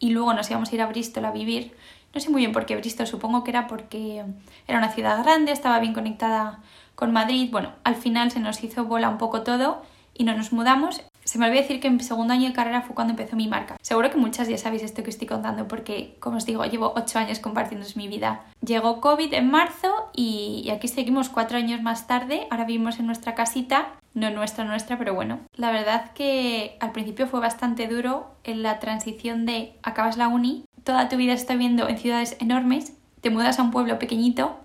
Y 0.00 0.10
luego 0.10 0.34
nos 0.34 0.50
íbamos 0.50 0.72
a 0.72 0.74
ir 0.74 0.82
a 0.82 0.86
Bristol 0.86 1.24
a 1.26 1.30
vivir. 1.30 1.76
No 2.12 2.20
sé 2.20 2.30
muy 2.30 2.40
bien 2.40 2.52
por 2.52 2.66
qué 2.66 2.74
Bristol, 2.74 3.06
supongo 3.06 3.44
que 3.44 3.52
era 3.52 3.68
porque 3.68 4.24
era 4.66 4.78
una 4.78 4.90
ciudad 4.90 5.22
grande, 5.22 5.52
estaba 5.52 5.78
bien 5.78 5.94
conectada 5.94 6.58
con 6.96 7.12
Madrid. 7.12 7.48
Bueno, 7.52 7.72
al 7.84 7.94
final 7.94 8.32
se 8.32 8.40
nos 8.40 8.64
hizo 8.64 8.84
bola 8.86 9.08
un 9.08 9.18
poco 9.18 9.42
todo 9.42 9.82
y 10.14 10.24
no 10.24 10.34
nos 10.34 10.52
mudamos 10.52 11.02
se 11.30 11.38
me 11.38 11.46
olvidó 11.46 11.62
decir 11.62 11.80
que 11.80 11.88
en 11.88 12.00
segundo 12.00 12.32
año 12.32 12.48
de 12.48 12.54
carrera 12.54 12.82
fue 12.82 12.94
cuando 12.94 13.12
empezó 13.12 13.36
mi 13.36 13.46
marca. 13.46 13.76
Seguro 13.82 14.10
que 14.10 14.16
muchas 14.16 14.48
ya 14.48 14.58
sabéis 14.58 14.82
esto 14.82 15.04
que 15.04 15.10
estoy 15.10 15.28
contando 15.28 15.68
porque, 15.68 16.16
como 16.18 16.38
os 16.38 16.46
digo, 16.46 16.64
llevo 16.64 16.92
ocho 16.96 17.20
años 17.20 17.38
compartiendo 17.38 17.86
mi 17.94 18.08
vida. 18.08 18.44
Llegó 18.64 19.00
COVID 19.00 19.32
en 19.34 19.48
marzo 19.48 20.10
y, 20.12 20.68
aquí 20.74 20.88
seguimos 20.88 21.28
cuatro 21.28 21.58
años 21.58 21.82
más 21.82 22.06
tarde. 22.06 22.46
Ahora 22.50 22.64
vivimos 22.64 22.98
en 22.98 23.06
nuestra 23.06 23.34
casita 23.34 23.92
no 24.14 24.30
nuestra, 24.30 24.64
nuestra, 24.64 24.98
pero 24.98 25.14
bueno. 25.14 25.40
La 25.54 25.70
verdad 25.70 26.12
que 26.12 26.76
al 26.80 26.92
principio 26.92 27.26
fue 27.26 27.40
bastante 27.40 27.86
duro 27.86 28.30
en 28.44 28.62
la 28.62 28.78
transición 28.78 29.46
de 29.46 29.74
acabas 29.82 30.16
la 30.16 30.28
uni, 30.28 30.64
toda 30.84 31.08
tu 31.08 31.16
vida 31.16 31.32
estás 31.32 31.56
viviendo 31.56 31.88
en 31.88 31.98
ciudades 31.98 32.36
enormes, 32.40 32.94
te 33.20 33.30
mudas 33.30 33.58
a 33.58 33.62
un 33.62 33.70
pueblo 33.70 33.98
pequeñito, 33.98 34.58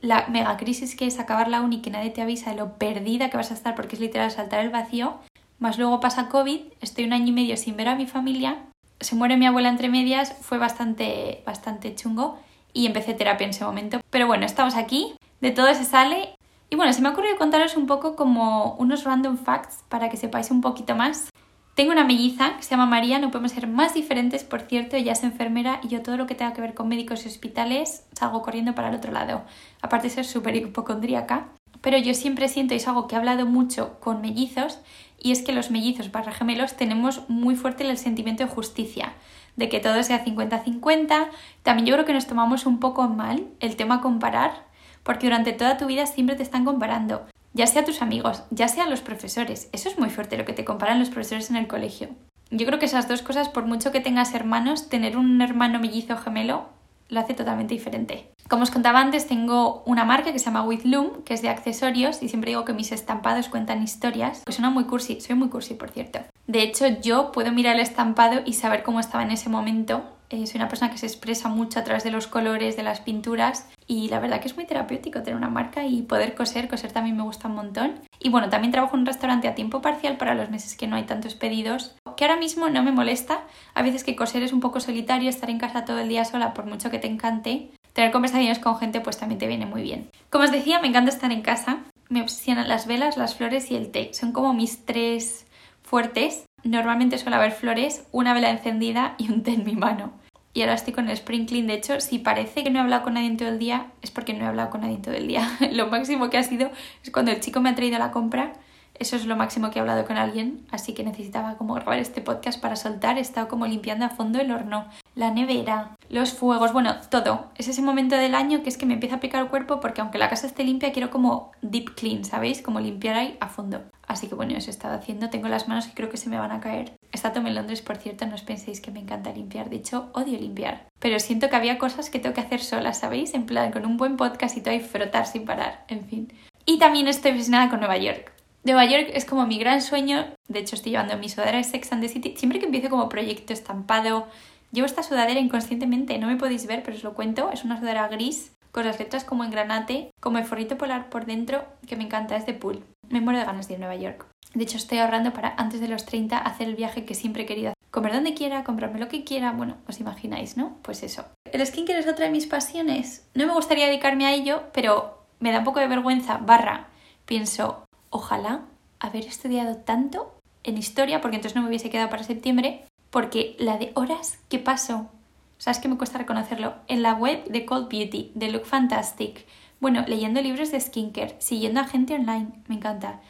la 0.00 0.26
mega 0.28 0.56
crisis 0.56 0.96
que 0.96 1.06
es 1.06 1.18
acabar 1.18 1.48
la 1.48 1.62
uni, 1.62 1.80
que 1.80 1.90
nadie 1.90 2.10
te 2.10 2.22
avisa 2.22 2.50
de 2.50 2.56
lo 2.56 2.74
perdida 2.74 3.30
que 3.30 3.36
vas 3.36 3.50
a 3.50 3.54
estar 3.54 3.74
porque 3.74 3.96
es 3.96 4.00
literal 4.00 4.30
saltar 4.30 4.60
el 4.60 4.70
vacío, 4.70 5.18
más 5.58 5.78
luego 5.78 6.00
pasa 6.00 6.28
COVID, 6.28 6.60
estoy 6.80 7.04
un 7.04 7.12
año 7.12 7.28
y 7.28 7.32
medio 7.32 7.56
sin 7.56 7.76
ver 7.76 7.88
a 7.88 7.94
mi 7.94 8.06
familia, 8.06 8.58
se 9.00 9.14
muere 9.14 9.36
mi 9.36 9.46
abuela 9.46 9.68
entre 9.68 9.88
medias, 9.88 10.36
fue 10.40 10.58
bastante, 10.58 11.42
bastante 11.46 11.94
chungo 11.94 12.38
y 12.72 12.86
empecé 12.86 13.14
terapia 13.14 13.44
en 13.44 13.50
ese 13.50 13.64
momento. 13.64 14.00
Pero 14.10 14.26
bueno, 14.26 14.44
estamos 14.46 14.74
aquí, 14.74 15.14
de 15.40 15.50
todo 15.50 15.72
se 15.74 15.84
sale. 15.84 16.36
Y 16.70 16.76
bueno, 16.76 16.92
se 16.92 17.02
me 17.02 17.08
ha 17.08 17.12
ocurrido 17.12 17.36
contaros 17.36 17.76
un 17.76 17.86
poco 17.86 18.16
como 18.16 18.74
unos 18.74 19.04
random 19.04 19.36
facts 19.36 19.84
para 19.88 20.08
que 20.08 20.16
sepáis 20.16 20.50
un 20.50 20.60
poquito 20.60 20.96
más. 20.96 21.30
Tengo 21.74 21.90
una 21.90 22.04
melliza 22.04 22.56
que 22.56 22.62
se 22.62 22.70
llama 22.70 22.86
María, 22.86 23.18
no 23.18 23.32
podemos 23.32 23.50
ser 23.50 23.66
más 23.66 23.94
diferentes, 23.94 24.44
por 24.44 24.62
cierto, 24.62 24.94
ella 24.94 25.12
es 25.12 25.24
enfermera 25.24 25.80
y 25.82 25.88
yo 25.88 26.02
todo 26.02 26.16
lo 26.16 26.26
que 26.26 26.36
tenga 26.36 26.52
que 26.52 26.60
ver 26.60 26.74
con 26.74 26.86
médicos 26.86 27.24
y 27.24 27.28
hospitales 27.28 28.06
salgo 28.12 28.42
corriendo 28.42 28.76
para 28.76 28.90
el 28.90 28.94
otro 28.94 29.10
lado, 29.10 29.42
aparte 29.82 30.06
de 30.06 30.14
ser 30.14 30.24
súper 30.24 30.54
hipocondríaca. 30.54 31.48
Pero 31.80 31.98
yo 31.98 32.14
siempre 32.14 32.48
siento, 32.48 32.74
y 32.74 32.76
es 32.76 32.86
algo 32.86 33.08
que 33.08 33.16
he 33.16 33.18
hablado 33.18 33.44
mucho 33.44 33.98
con 33.98 34.20
mellizos, 34.20 34.78
y 35.18 35.32
es 35.32 35.42
que 35.42 35.52
los 35.52 35.72
mellizos 35.72 36.12
barra 36.12 36.32
gemelos 36.32 36.76
tenemos 36.76 37.28
muy 37.28 37.56
fuerte 37.56 37.82
el 37.82 37.98
sentimiento 37.98 38.44
de 38.44 38.50
justicia, 38.50 39.12
de 39.56 39.68
que 39.68 39.80
todo 39.80 40.02
sea 40.04 40.24
50-50. 40.24 41.28
También 41.64 41.86
yo 41.86 41.94
creo 41.94 42.06
que 42.06 42.14
nos 42.14 42.28
tomamos 42.28 42.66
un 42.66 42.78
poco 42.78 43.08
mal 43.08 43.48
el 43.58 43.74
tema 43.74 44.00
comparar, 44.00 44.64
porque 45.04 45.26
durante 45.28 45.52
toda 45.52 45.76
tu 45.76 45.86
vida 45.86 46.06
siempre 46.06 46.34
te 46.34 46.42
están 46.42 46.64
comparando, 46.64 47.24
ya 47.52 47.68
sea 47.68 47.84
tus 47.84 48.02
amigos, 48.02 48.42
ya 48.50 48.66
sea 48.66 48.88
los 48.88 49.00
profesores. 49.00 49.68
Eso 49.72 49.88
es 49.88 49.98
muy 49.98 50.10
fuerte 50.10 50.36
lo 50.36 50.44
que 50.44 50.52
te 50.52 50.64
comparan 50.64 50.98
los 50.98 51.10
profesores 51.10 51.50
en 51.50 51.56
el 51.56 51.68
colegio. 51.68 52.08
Yo 52.50 52.66
creo 52.66 52.78
que 52.78 52.86
esas 52.86 53.08
dos 53.08 53.22
cosas, 53.22 53.48
por 53.48 53.66
mucho 53.66 53.92
que 53.92 54.00
tengas 54.00 54.34
hermanos, 54.34 54.88
tener 54.88 55.16
un 55.16 55.40
hermano 55.40 55.78
mellizo 55.78 56.16
gemelo 56.16 56.66
lo 57.08 57.20
hace 57.20 57.34
totalmente 57.34 57.74
diferente. 57.74 58.30
Como 58.48 58.62
os 58.62 58.70
contaba 58.70 59.00
antes, 59.00 59.26
tengo 59.26 59.82
una 59.86 60.04
marca 60.04 60.32
que 60.32 60.38
se 60.38 60.46
llama 60.46 60.64
With 60.64 60.84
Loom, 60.84 61.22
que 61.22 61.34
es 61.34 61.42
de 61.42 61.48
accesorios, 61.48 62.22
y 62.22 62.28
siempre 62.28 62.50
digo 62.50 62.64
que 62.64 62.72
mis 62.72 62.92
estampados 62.92 63.48
cuentan 63.48 63.82
historias, 63.82 64.42
que 64.44 64.52
suena 64.52 64.70
muy 64.70 64.84
cursi, 64.84 65.20
soy 65.20 65.36
muy 65.36 65.48
cursi, 65.48 65.74
por 65.74 65.90
cierto. 65.90 66.20
De 66.46 66.62
hecho, 66.62 66.86
yo 66.86 67.32
puedo 67.32 67.52
mirar 67.52 67.76
el 67.76 67.82
estampado 67.82 68.42
y 68.44 68.54
saber 68.54 68.82
cómo 68.82 69.00
estaba 69.00 69.22
en 69.22 69.30
ese 69.30 69.48
momento. 69.48 70.04
Eh, 70.30 70.46
soy 70.46 70.58
una 70.58 70.68
persona 70.68 70.90
que 70.90 70.98
se 70.98 71.06
expresa 71.06 71.48
mucho 71.48 71.78
a 71.78 71.84
través 71.84 72.02
de 72.02 72.10
los 72.10 72.26
colores, 72.26 72.76
de 72.76 72.82
las 72.82 73.00
pinturas, 73.00 73.68
y 73.86 74.08
la 74.08 74.20
verdad 74.20 74.40
que 74.40 74.48
es 74.48 74.56
muy 74.56 74.66
terapéutico 74.66 75.22
tener 75.22 75.36
una 75.36 75.50
marca 75.50 75.86
y 75.86 76.02
poder 76.02 76.34
coser. 76.34 76.68
Coser 76.68 76.92
también 76.92 77.16
me 77.16 77.22
gusta 77.22 77.48
un 77.48 77.54
montón. 77.54 78.00
Y 78.18 78.30
bueno, 78.30 78.48
también 78.48 78.72
trabajo 78.72 78.96
en 78.96 79.00
un 79.00 79.06
restaurante 79.06 79.48
a 79.48 79.54
tiempo 79.54 79.82
parcial 79.82 80.16
para 80.16 80.34
los 80.34 80.50
meses 80.50 80.76
que 80.76 80.86
no 80.86 80.96
hay 80.96 81.04
tantos 81.04 81.34
pedidos, 81.34 81.94
que 82.16 82.24
ahora 82.24 82.38
mismo 82.38 82.68
no 82.68 82.82
me 82.82 82.92
molesta. 82.92 83.44
A 83.74 83.82
veces 83.82 84.02
que 84.02 84.16
coser 84.16 84.42
es 84.42 84.52
un 84.52 84.60
poco 84.60 84.80
solitario, 84.80 85.28
estar 85.28 85.50
en 85.50 85.58
casa 85.58 85.84
todo 85.84 85.98
el 85.98 86.08
día 86.08 86.24
sola, 86.24 86.54
por 86.54 86.66
mucho 86.66 86.90
que 86.90 86.98
te 86.98 87.06
encante, 87.06 87.70
tener 87.92 88.10
conversaciones 88.10 88.58
con 88.58 88.78
gente 88.78 89.00
pues 89.00 89.18
también 89.18 89.38
te 89.38 89.46
viene 89.46 89.66
muy 89.66 89.82
bien. 89.82 90.08
Como 90.30 90.44
os 90.44 90.52
decía, 90.52 90.80
me 90.80 90.88
encanta 90.88 91.10
estar 91.10 91.30
en 91.32 91.42
casa. 91.42 91.80
Me 92.08 92.22
obsesionan 92.22 92.68
las 92.68 92.86
velas, 92.86 93.16
las 93.16 93.34
flores 93.34 93.70
y 93.70 93.76
el 93.76 93.90
té. 93.90 94.12
Son 94.12 94.32
como 94.32 94.52
mis 94.52 94.84
tres 94.84 95.46
fuertes. 95.82 96.44
Normalmente 96.64 97.18
suele 97.18 97.36
haber 97.36 97.52
flores, 97.52 98.06
una 98.10 98.34
vela 98.34 98.50
encendida 98.50 99.14
y 99.18 99.30
un 99.30 99.42
té 99.42 99.52
en 99.52 99.64
mi 99.64 99.76
mano. 99.76 100.12
Y 100.52 100.62
ahora 100.62 100.74
estoy 100.74 100.92
con 100.92 101.08
el 101.08 101.16
sprinkling. 101.16 101.66
De 101.66 101.74
hecho, 101.74 102.00
si 102.00 102.18
parece 102.18 102.64
que 102.64 102.70
no 102.70 102.78
he 102.78 102.82
hablado 102.82 103.02
con 103.02 103.14
nadie 103.14 103.26
en 103.26 103.36
todo 103.36 103.48
el 103.48 103.58
día, 103.58 103.88
es 104.02 104.10
porque 104.10 104.34
no 104.34 104.44
he 104.44 104.48
hablado 104.48 104.70
con 104.70 104.80
nadie 104.80 104.94
en 104.94 105.02
todo 105.02 105.14
el 105.14 105.28
día. 105.28 105.48
Lo 105.72 105.88
máximo 105.88 106.30
que 106.30 106.38
ha 106.38 106.42
sido 106.42 106.70
es 107.02 107.10
cuando 107.10 107.30
el 107.30 107.40
chico 107.40 107.60
me 107.60 107.70
ha 107.70 107.74
traído 107.74 107.98
la 107.98 108.10
compra 108.10 108.52
eso 108.96 109.16
es 109.16 109.26
lo 109.26 109.34
máximo 109.34 109.70
que 109.70 109.78
he 109.78 109.80
hablado 109.80 110.06
con 110.06 110.16
alguien, 110.16 110.64
así 110.70 110.94
que 110.94 111.02
necesitaba 111.02 111.56
como 111.56 111.74
grabar 111.74 111.98
este 111.98 112.20
podcast 112.20 112.60
para 112.60 112.76
soltar. 112.76 113.18
He 113.18 113.20
estado 113.20 113.48
como 113.48 113.66
limpiando 113.66 114.04
a 114.04 114.10
fondo 114.10 114.40
el 114.40 114.52
horno, 114.52 114.86
la 115.16 115.32
nevera, 115.32 115.96
los 116.10 116.32
fuegos, 116.32 116.72
bueno, 116.72 116.94
todo. 117.10 117.50
Es 117.56 117.66
ese 117.66 117.82
momento 117.82 118.14
del 118.14 118.36
año 118.36 118.62
que 118.62 118.68
es 118.68 118.78
que 118.78 118.86
me 118.86 118.94
empieza 118.94 119.16
a 119.16 119.20
picar 119.20 119.42
el 119.42 119.50
cuerpo 119.50 119.80
porque 119.80 120.00
aunque 120.00 120.18
la 120.18 120.30
casa 120.30 120.46
esté 120.46 120.62
limpia, 120.62 120.92
quiero 120.92 121.10
como 121.10 121.50
deep 121.60 121.94
clean, 121.96 122.24
¿sabéis? 122.24 122.62
Como 122.62 122.78
limpiar 122.78 123.16
ahí 123.16 123.36
a 123.40 123.48
fondo. 123.48 123.82
Así 124.06 124.28
que 124.28 124.34
bueno, 124.34 124.56
eso 124.56 124.70
he 124.70 124.70
estado 124.70 124.94
haciendo. 124.94 125.30
Tengo 125.30 125.48
las 125.48 125.68
manos 125.68 125.86
que 125.86 125.94
creo 125.94 126.10
que 126.10 126.16
se 126.16 126.28
me 126.28 126.38
van 126.38 126.52
a 126.52 126.60
caer. 126.60 126.96
Está 127.12 127.32
todo 127.32 127.46
en 127.46 127.54
Londres, 127.54 127.82
por 127.82 127.96
cierto, 127.96 128.26
no 128.26 128.34
os 128.34 128.42
penséis 128.42 128.80
que 128.80 128.90
me 128.90 129.00
encanta 129.00 129.32
limpiar. 129.32 129.70
De 129.70 129.76
hecho, 129.76 130.10
odio 130.12 130.38
limpiar. 130.38 130.86
Pero 130.98 131.18
siento 131.20 131.48
que 131.48 131.56
había 131.56 131.78
cosas 131.78 132.10
que 132.10 132.18
tengo 132.18 132.34
que 132.34 132.40
hacer 132.40 132.60
sola, 132.60 132.92
¿sabéis? 132.94 133.34
En 133.34 133.46
plan, 133.46 133.72
con 133.72 133.86
un 133.86 133.96
buen 133.96 134.16
podcast 134.16 134.56
y 134.56 134.60
todo 134.60 134.74
y 134.74 134.80
frotar 134.80 135.26
sin 135.26 135.44
parar. 135.44 135.84
En 135.88 136.04
fin. 136.04 136.32
Y 136.66 136.78
también 136.78 137.08
estoy 137.08 137.32
obsesionada 137.32 137.70
con 137.70 137.80
Nueva 137.80 137.98
York. 137.98 138.32
Nueva 138.64 138.86
York 138.86 139.10
es 139.12 139.26
como 139.26 139.46
mi 139.46 139.58
gran 139.58 139.82
sueño. 139.82 140.24
De 140.48 140.60
hecho, 140.60 140.74
estoy 140.74 140.92
llevando 140.92 141.18
mi 141.18 141.28
sudadera 141.28 141.58
de 141.58 141.64
Sex 141.64 141.92
and 141.92 142.02
the 142.02 142.08
City. 142.08 142.34
Siempre 142.36 142.58
que 142.58 142.64
empiezo 142.64 142.88
como 142.88 143.10
proyecto 143.10 143.52
estampado, 143.52 144.26
llevo 144.72 144.86
esta 144.86 145.02
sudadera 145.02 145.38
inconscientemente. 145.38 146.18
No 146.18 146.26
me 146.26 146.36
podéis 146.36 146.66
ver, 146.66 146.82
pero 146.82 146.96
os 146.96 147.04
lo 147.04 147.14
cuento. 147.14 147.50
Es 147.52 147.64
una 147.64 147.78
sudadera 147.78 148.08
gris 148.08 148.52
con 148.72 148.86
las 148.86 148.98
letras 148.98 149.24
como 149.24 149.44
en 149.44 149.50
granate, 149.50 150.10
como 150.18 150.38
el 150.38 150.44
forrito 150.44 150.78
polar 150.78 151.10
por 151.10 151.26
dentro, 151.26 151.64
que 151.86 151.96
me 151.96 152.04
encanta. 152.04 152.36
Es 152.36 152.46
de 152.46 152.54
pool. 152.54 152.82
Me 153.08 153.20
muero 153.20 153.38
de 153.38 153.44
ganas 153.44 153.68
de 153.68 153.74
ir 153.74 153.78
a 153.78 153.86
Nueva 153.86 154.00
York. 154.00 154.26
De 154.54 154.62
hecho, 154.62 154.76
estoy 154.76 154.98
ahorrando 154.98 155.32
para 155.32 155.54
antes 155.56 155.80
de 155.80 155.88
los 155.88 156.06
30 156.06 156.38
hacer 156.38 156.68
el 156.68 156.76
viaje 156.76 157.04
que 157.04 157.14
siempre 157.14 157.42
he 157.42 157.46
querido 157.46 157.68
hacer. 157.70 157.74
Comer 157.90 158.12
donde 158.12 158.34
quiera, 158.34 158.64
comprarme 158.64 158.98
lo 158.98 159.08
que 159.08 159.24
quiera, 159.24 159.52
bueno, 159.52 159.76
os 159.88 160.00
imagináis, 160.00 160.56
¿no? 160.56 160.78
Pues 160.82 161.02
eso. 161.02 161.24
El 161.52 161.64
skincare 161.66 162.00
es 162.00 162.08
otra 162.08 162.26
de 162.26 162.32
mis 162.32 162.46
pasiones. 162.46 163.28
No 163.34 163.46
me 163.46 163.52
gustaría 163.52 163.86
dedicarme 163.86 164.26
a 164.26 164.32
ello, 164.32 164.64
pero 164.72 165.24
me 165.38 165.52
da 165.52 165.58
un 165.58 165.64
poco 165.64 165.80
de 165.80 165.88
vergüenza, 165.88 166.38
barra. 166.38 166.88
Pienso, 167.24 167.84
ojalá 168.10 168.62
haber 168.98 169.24
estudiado 169.26 169.76
tanto 169.76 170.34
en 170.64 170.78
historia, 170.78 171.20
porque 171.20 171.36
entonces 171.36 171.54
no 171.54 171.62
me 171.62 171.68
hubiese 171.68 171.90
quedado 171.90 172.10
para 172.10 172.24
septiembre, 172.24 172.84
porque 173.10 173.54
la 173.58 173.76
de 173.78 173.92
horas 173.94 174.38
que 174.48 174.58
paso, 174.58 175.10
sabes 175.58 175.78
que 175.78 175.88
me 175.88 175.96
cuesta 175.96 176.18
reconocerlo, 176.18 176.74
en 176.88 177.02
la 177.02 177.14
web 177.14 177.44
de 177.44 177.64
Cold 177.64 177.88
Beauty, 177.88 178.32
de 178.34 178.48
Look 178.48 178.64
Fantastic, 178.64 179.46
bueno, 179.80 180.04
leyendo 180.06 180.40
libros 180.40 180.70
de 180.70 180.80
skincare, 180.80 181.36
siguiendo 181.38 181.80
a 181.80 181.84
gente 181.84 182.14
online, 182.14 182.48
me 182.68 182.76
encanta. 182.76 183.20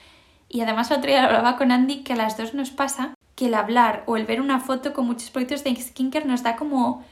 Y 0.48 0.60
además 0.60 0.90
otro 0.90 1.10
día 1.10 1.24
hablaba 1.24 1.56
con 1.56 1.72
Andy 1.72 2.02
que 2.04 2.12
a 2.12 2.16
las 2.16 2.36
dos 2.36 2.54
nos 2.54 2.70
pasa 2.70 3.14
que 3.34 3.46
el 3.46 3.54
hablar 3.54 4.04
o 4.06 4.16
el 4.16 4.26
ver 4.26 4.40
una 4.40 4.60
foto 4.60 4.92
con 4.92 5.06
muchos 5.06 5.30
productos 5.30 5.64
de 5.64 5.74
skincare 5.74 6.26
nos 6.26 6.42
da 6.42 6.56
como 6.56 7.04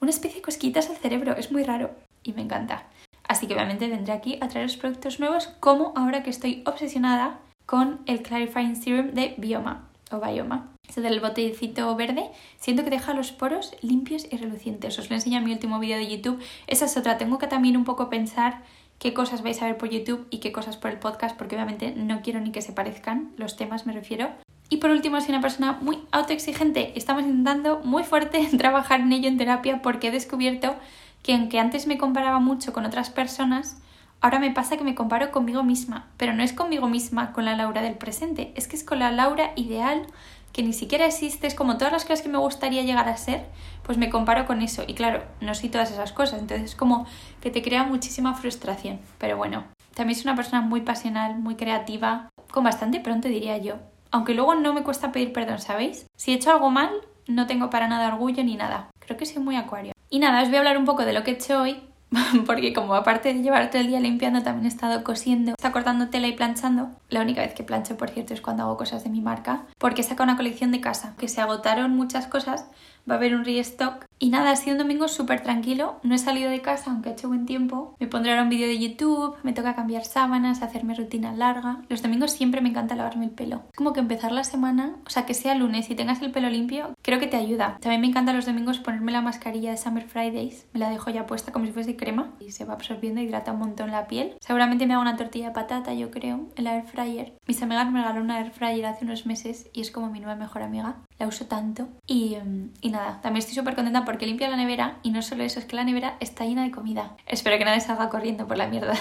una 0.00 0.10
especie 0.10 0.36
de 0.36 0.42
cosquitas 0.42 0.90
al 0.90 0.96
cerebro, 0.96 1.36
es 1.36 1.52
muy 1.52 1.62
raro 1.62 1.90
y 2.22 2.32
me 2.32 2.42
encanta. 2.42 2.84
Así 3.26 3.46
que 3.46 3.54
obviamente 3.54 3.88
vendré 3.88 4.12
aquí 4.12 4.38
a 4.40 4.48
traer 4.48 4.66
los 4.66 4.76
productos 4.76 5.20
nuevos 5.20 5.46
como 5.60 5.92
ahora 5.96 6.22
que 6.22 6.30
estoy 6.30 6.62
obsesionada 6.66 7.38
con 7.64 8.00
el 8.06 8.22
Clarifying 8.22 8.76
Serum 8.76 9.12
de 9.12 9.34
Bioma 9.38 9.88
o 10.10 10.18
Bioma. 10.20 10.68
Este 10.90 11.02
del 11.02 11.20
botecito 11.20 11.94
verde, 11.94 12.32
siento 12.58 12.82
que 12.82 12.90
deja 12.90 13.14
los 13.14 13.30
poros 13.30 13.76
limpios 13.80 14.26
y 14.28 14.36
relucientes. 14.36 14.98
Os 14.98 15.08
lo 15.08 15.14
enseño 15.14 15.38
en 15.38 15.44
mi 15.44 15.52
último 15.52 15.78
vídeo 15.78 15.96
de 15.96 16.08
YouTube. 16.08 16.42
Esa 16.66 16.86
es 16.86 16.96
otra, 16.96 17.16
tengo 17.16 17.38
que 17.38 17.46
también 17.46 17.76
un 17.76 17.84
poco 17.84 18.10
pensar 18.10 18.64
qué 18.98 19.14
cosas 19.14 19.44
vais 19.44 19.62
a 19.62 19.66
ver 19.66 19.78
por 19.78 19.88
YouTube 19.88 20.26
y 20.30 20.38
qué 20.38 20.50
cosas 20.50 20.76
por 20.76 20.90
el 20.90 20.98
podcast, 20.98 21.36
porque 21.36 21.54
obviamente 21.54 21.94
no 21.94 22.22
quiero 22.22 22.40
ni 22.40 22.50
que 22.50 22.60
se 22.60 22.72
parezcan, 22.72 23.30
los 23.36 23.54
temas 23.54 23.86
me 23.86 23.92
refiero. 23.92 24.30
Y 24.68 24.78
por 24.78 24.90
último, 24.90 25.20
soy 25.20 25.30
una 25.30 25.40
persona 25.40 25.78
muy 25.80 26.00
autoexigente. 26.10 26.92
Estamos 26.98 27.22
intentando 27.22 27.78
muy 27.84 28.02
fuerte 28.02 28.48
trabajar 28.58 28.98
en 28.98 29.12
ello 29.12 29.28
en 29.28 29.38
terapia 29.38 29.82
porque 29.82 30.08
he 30.08 30.10
descubierto 30.10 30.74
que 31.22 31.34
aunque 31.34 31.60
antes 31.60 31.86
me 31.86 31.98
comparaba 31.98 32.40
mucho 32.40 32.72
con 32.72 32.84
otras 32.84 33.10
personas, 33.10 33.80
Ahora 34.22 34.38
me 34.38 34.50
pasa 34.50 34.76
que 34.76 34.84
me 34.84 34.94
comparo 34.94 35.30
conmigo 35.30 35.62
misma, 35.62 36.08
pero 36.18 36.34
no 36.34 36.42
es 36.42 36.52
conmigo 36.52 36.88
misma 36.88 37.32
con 37.32 37.46
la 37.46 37.56
Laura 37.56 37.80
del 37.80 37.94
presente, 37.94 38.52
es 38.54 38.68
que 38.68 38.76
es 38.76 38.84
con 38.84 38.98
la 38.98 39.10
Laura 39.10 39.52
ideal 39.56 40.06
que 40.52 40.62
ni 40.62 40.72
siquiera 40.72 41.06
existe, 41.06 41.46
es 41.46 41.54
como 41.54 41.78
todas 41.78 41.92
las 41.92 42.04
cosas 42.04 42.22
que 42.22 42.28
me 42.28 42.38
gustaría 42.38 42.82
llegar 42.82 43.08
a 43.08 43.16
ser, 43.16 43.46
pues 43.82 43.98
me 43.98 44.10
comparo 44.10 44.46
con 44.46 44.62
eso. 44.62 44.82
Y 44.86 44.94
claro, 44.94 45.22
no 45.40 45.54
soy 45.54 45.68
todas 45.68 45.90
esas 45.90 46.12
cosas, 46.12 46.40
entonces 46.40 46.70
es 46.70 46.76
como 46.76 47.06
que 47.40 47.50
te 47.50 47.62
crea 47.62 47.84
muchísima 47.84 48.34
frustración. 48.34 49.00
Pero 49.18 49.36
bueno, 49.36 49.64
también 49.94 50.18
es 50.18 50.24
una 50.24 50.36
persona 50.36 50.60
muy 50.60 50.80
pasional, 50.80 51.38
muy 51.38 51.56
creativa, 51.56 52.28
con 52.50 52.64
bastante 52.64 53.00
pronto 53.00 53.28
diría 53.28 53.58
yo. 53.58 53.76
Aunque 54.10 54.34
luego 54.34 54.54
no 54.54 54.74
me 54.74 54.82
cuesta 54.82 55.12
pedir 55.12 55.32
perdón, 55.32 55.60
¿sabéis? 55.60 56.06
Si 56.16 56.32
he 56.32 56.34
hecho 56.34 56.50
algo 56.50 56.70
mal, 56.70 56.90
no 57.28 57.46
tengo 57.46 57.70
para 57.70 57.88
nada 57.88 58.08
orgullo 58.08 58.42
ni 58.42 58.56
nada. 58.56 58.90
Creo 58.98 59.16
que 59.16 59.26
soy 59.26 59.42
muy 59.42 59.56
acuario. 59.56 59.92
Y 60.08 60.18
nada, 60.18 60.42
os 60.42 60.48
voy 60.48 60.56
a 60.56 60.58
hablar 60.60 60.78
un 60.78 60.84
poco 60.84 61.04
de 61.04 61.12
lo 61.12 61.22
que 61.22 61.30
he 61.30 61.34
hecho 61.34 61.62
hoy, 61.62 61.80
porque 62.46 62.72
como 62.72 62.94
aparte 62.94 63.32
de 63.32 63.42
llevarte 63.42 63.78
el 63.78 63.86
día 63.86 64.00
limpiando, 64.00 64.42
también 64.42 64.66
he 64.66 64.68
estado 64.68 65.04
cosiendo, 65.04 65.52
está 65.52 65.72
cortando 65.72 66.08
tela 66.08 66.26
y 66.26 66.32
planchando. 66.32 66.90
La 67.08 67.20
única 67.20 67.42
vez 67.42 67.54
que 67.54 67.62
plancho, 67.62 67.96
por 67.96 68.10
cierto, 68.10 68.34
es 68.34 68.40
cuando 68.40 68.64
hago 68.64 68.76
cosas 68.76 69.04
de 69.04 69.10
mi 69.10 69.20
marca, 69.20 69.66
porque 69.78 70.02
saca 70.02 70.22
una 70.22 70.36
colección 70.36 70.72
de 70.72 70.80
casa, 70.80 71.14
que 71.18 71.28
se 71.28 71.40
agotaron 71.40 71.94
muchas 71.96 72.26
cosas, 72.26 72.66
va 73.08 73.14
a 73.14 73.18
haber 73.18 73.34
un 73.34 73.44
restock. 73.44 74.04
Y 74.18 74.28
nada, 74.28 74.50
ha 74.50 74.56
sido 74.56 74.72
un 74.72 74.78
domingo 74.78 75.08
súper 75.08 75.42
tranquilo, 75.42 75.98
no 76.02 76.14
he 76.14 76.18
salido 76.18 76.50
de 76.50 76.60
casa 76.60 76.90
aunque 76.90 77.08
ha 77.08 77.12
hecho 77.12 77.28
buen 77.28 77.46
tiempo. 77.46 77.96
Me 77.98 78.06
pondré 78.06 78.32
ahora 78.32 78.42
un 78.42 78.50
vídeo 78.50 78.66
de 78.66 78.78
YouTube, 78.78 79.36
me 79.42 79.54
toca 79.54 79.74
cambiar 79.74 80.04
sábanas, 80.04 80.62
hacerme 80.62 80.94
rutina 80.94 81.32
larga. 81.32 81.82
Los 81.88 82.02
domingos 82.02 82.32
siempre 82.32 82.60
me 82.60 82.68
encanta 82.68 82.94
lavarme 82.94 83.24
el 83.24 83.30
pelo. 83.30 83.62
Como 83.74 83.94
que 83.94 84.00
empezar 84.00 84.32
la 84.32 84.44
semana, 84.44 84.96
o 85.06 85.10
sea, 85.10 85.24
que 85.24 85.32
sea 85.32 85.54
lunes 85.54 85.88
y 85.88 85.94
tengas 85.94 86.20
el 86.20 86.32
pelo 86.32 86.50
limpio, 86.50 86.94
creo 87.00 87.18
que 87.18 87.28
te 87.28 87.36
ayuda. 87.36 87.78
También 87.80 88.02
me 88.02 88.08
encanta 88.08 88.34
los 88.34 88.46
domingos 88.46 88.78
ponerme 88.78 89.12
la 89.12 89.22
mascarilla 89.22 89.70
de 89.70 89.78
Summer 89.78 90.06
Fridays, 90.06 90.66
me 90.74 90.80
la 90.80 90.90
dejo 90.90 91.10
ya 91.10 91.26
puesta 91.26 91.50
como 91.52 91.64
si 91.64 91.72
fuese 91.72 91.96
crema 91.96 92.34
y 92.40 92.50
se 92.50 92.66
va 92.66 92.74
absorbiendo, 92.74 93.22
hidrata 93.22 93.52
un 93.52 93.60
montón 93.60 93.90
la 93.90 94.06
piel. 94.06 94.34
Seguramente 94.40 94.86
me 94.86 94.94
hago 94.94 95.02
una 95.02 95.16
tortilla 95.16 95.48
de 95.48 95.54
patata, 95.54 95.94
yo 95.94 96.10
creo, 96.10 96.48
en 96.56 96.64
la 96.64 96.76
air 96.76 96.84
fryer. 96.84 97.34
Mis 97.46 97.62
amigas 97.62 97.86
me 97.90 98.00
regalaron 98.00 98.24
una 98.24 98.40
air 98.40 98.50
fryer 98.50 98.84
hace 98.84 99.04
unos 99.04 99.24
meses 99.24 99.68
y 99.72 99.80
es 99.80 99.90
como 99.90 100.10
mi 100.10 100.20
nueva 100.20 100.36
mejor 100.36 100.62
amiga. 100.62 100.96
La 101.20 101.28
uso 101.28 101.46
tanto 101.46 101.86
y, 102.06 102.36
y 102.80 102.88
nada, 102.88 103.20
también 103.20 103.40
estoy 103.40 103.54
súper 103.54 103.76
contenta 103.76 104.04
porque 104.04 104.26
limpia 104.26 104.48
la 104.48 104.56
nevera 104.56 104.96
y 105.02 105.10
no 105.10 105.20
solo 105.20 105.44
eso, 105.44 105.60
es 105.60 105.66
que 105.66 105.76
la 105.76 105.84
nevera 105.84 106.16
está 106.18 106.46
llena 106.46 106.64
de 106.64 106.72
comida. 106.72 107.14
Espero 107.26 107.58
que 107.58 107.64
nadie 107.64 107.80
salga 107.80 108.08
corriendo 108.08 108.48
por 108.48 108.56
la 108.56 108.66
mierda 108.66 108.94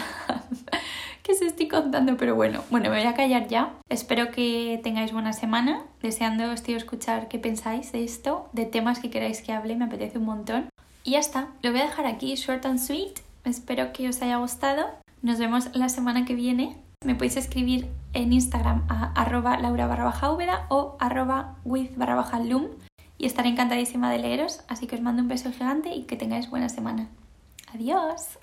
que 1.24 1.36
se 1.36 1.46
estoy 1.46 1.68
contando, 1.68 2.18
pero 2.18 2.36
bueno, 2.36 2.64
bueno, 2.72 2.90
me 2.90 2.98
voy 2.98 3.08
a 3.08 3.14
callar 3.14 3.48
ya. 3.48 3.74
Espero 3.88 4.32
que 4.32 4.80
tengáis 4.84 5.14
buena 5.14 5.32
semana. 5.32 5.84
Deseando 6.02 6.52
estoy 6.52 6.74
escuchar 6.74 7.28
qué 7.28 7.40
pensáis 7.40 7.92
de 7.92 8.04
esto, 8.04 8.50
de 8.52 8.66
temas 8.66 9.00
que 9.00 9.10
queráis 9.10 9.42
que 9.42 9.54
hable, 9.54 9.76
me 9.76 9.86
apetece 9.86 10.18
un 10.18 10.26
montón. 10.26 10.70
Y 11.04 11.12
ya 11.12 11.20
está, 11.20 11.50
lo 11.62 11.72
voy 11.72 11.82
a 11.82 11.86
dejar 11.86 12.06
aquí, 12.06 12.36
short 12.36 12.66
and 12.66 12.80
sweet. 12.80 13.20
Espero 13.46 13.94
que 13.94 14.10
os 14.10 14.22
haya 14.22 14.38
gustado. 14.38 14.88
Nos 15.22 15.38
vemos 15.40 15.70
la 15.76 15.90
semana 15.90 16.26
que 16.26 16.36
viene. 16.36 16.78
Me 17.06 17.16
podéis 17.16 17.38
escribir 17.38 17.90
en 18.12 18.34
Instagram 18.34 18.86
a 18.90 19.14
arroba 19.14 19.58
laura 19.58 19.88
barra 19.88 20.04
baja 20.04 20.32
o 20.68 20.98
arroba 21.00 21.56
with 21.64 21.92
barra 21.96 22.16
baja 22.16 22.42
loom 22.42 22.72
y 23.18 23.26
estaré 23.26 23.48
encantadísima 23.48 24.12
de 24.12 24.20
leeros, 24.20 24.66
así 24.68 24.86
que 24.86 24.96
os 24.96 25.02
mando 25.02 25.22
un 25.22 25.30
beso 25.30 25.50
gigante 25.54 25.96
y 25.96 26.04
que 26.04 26.18
tengáis 26.18 26.50
buena 26.50 26.68
semana. 26.68 27.08
Adiós. 27.74 28.38